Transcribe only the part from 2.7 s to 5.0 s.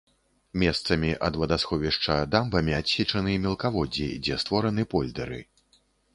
адсечаны мелкаводдзі, дзе створаны